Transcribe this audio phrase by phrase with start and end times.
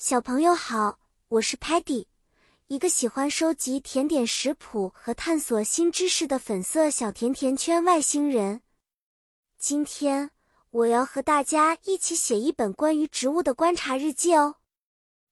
[0.00, 2.06] 小朋友好，我是 Patty，
[2.68, 8.62] 一个喜欢收集甜点食谱和探索新知识的粉色小甜甜圈外星人。
[9.58, 10.30] 今天
[10.70, 14.54] 我要和大家一起写一本关于植物的观察日记哦。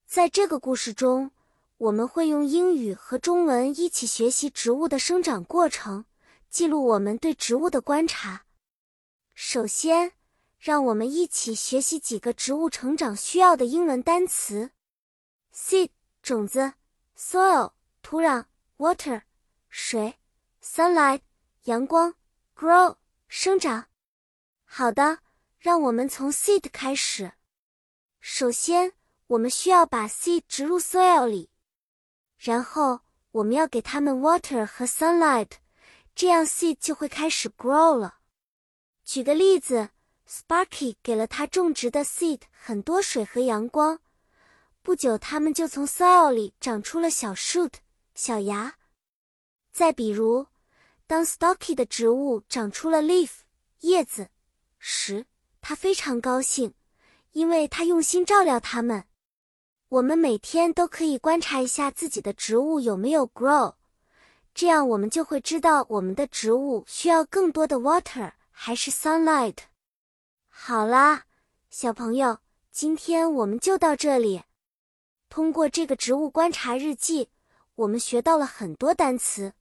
[0.05, 1.31] 在这个故事中，
[1.77, 6.03] 我们会用英语和中文一起学习植物的生长过程，
[6.49, 8.43] 记录我们对植物的观察。
[9.33, 10.16] 首先。
[10.67, 14.71] 让我们一起学习几个植物成长需要的英文单词
[15.55, 16.73] ：seed 种子
[17.17, 17.71] ，soil
[18.01, 18.43] 土壤
[18.75, 19.21] ，water
[19.69, 20.15] 水
[20.61, 21.21] ，sunlight
[21.63, 22.15] 阳光
[22.53, 22.97] ，grow
[23.29, 23.87] 生长。
[24.65, 25.19] 好的，
[25.57, 27.31] 让我们从 seed 开始。
[28.19, 28.91] 首先，
[29.27, 31.49] 我们需要把 seed 植入 soil 里，
[32.37, 32.99] 然后
[33.31, 35.51] 我们要给它们 water 和 sunlight，
[36.13, 38.17] 这样 seed 就会开始 grow 了。
[39.05, 39.91] 举个例子。
[40.29, 43.99] Sparky 给了他种植的 seed 很多水和阳光，
[44.81, 47.71] 不久，它们就从 soil 里长出了小 shoot
[48.13, 48.75] 小芽。
[49.71, 50.47] 再比如，
[51.05, 53.29] 当 Stocky 的植物长出了 leaf
[53.81, 54.29] 叶子
[54.79, 55.25] 时，
[55.61, 56.73] 他非常高兴，
[57.31, 59.05] 因为他用心照料它们。
[59.87, 63.75] 我们每天都可以观察一下自己的植物有没有 grow，
[64.53, 69.55] 这样我们就会知道我们的植物需要更多的 water 还是 sunlight。
[70.59, 71.23] 好啦，
[71.69, 72.39] 小朋友，
[72.71, 74.43] 今天我们就到这里。
[75.29, 77.29] 通过这个植物观察日记，
[77.75, 79.53] 我们学到了很多单词，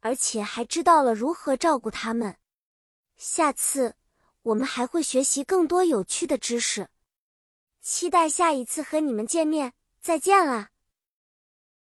[0.00, 2.36] 而且还知道了如何照顾它们。
[3.16, 3.94] 下次
[4.42, 6.88] 我们还会学习更多有趣的知识，
[7.80, 9.72] 期待下一次和你们见面。
[10.02, 10.68] 再见了。